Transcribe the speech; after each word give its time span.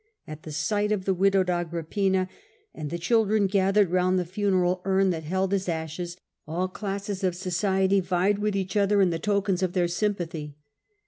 At 0.25 0.41
the 0.41 0.51
sight 0.51 0.91
of 0.91 1.05
the 1.05 1.13
widowed 1.13 1.51
Agrippina, 1.51 2.27
and 2.73 2.89
the 2.89 2.97
children 2.97 3.45
gathered 3.45 3.91
round 3.91 4.17
the 4.17 4.25
funeral 4.25 4.81
urn 4.83 5.11
that 5.11 5.25
held 5.25 5.51
his 5.51 5.69
ashes, 5.69 6.17
all 6.47 6.67
classes 6.67 7.23
of 7.23 7.35
society 7.35 7.99
vied 7.99 8.39
with 8.39 8.55
each 8.55 8.75
other 8.75 8.99
in 9.03 9.11
the 9.11 9.19
tokens 9.19 9.61
of 9.61 9.73
their 9.73 9.87
sympathy. 9.87 10.55